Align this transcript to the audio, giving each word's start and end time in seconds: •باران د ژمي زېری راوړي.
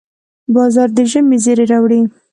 •باران 0.53 0.89
د 0.95 0.97
ژمي 1.11 1.37
زېری 1.43 1.65
راوړي. 1.71 2.01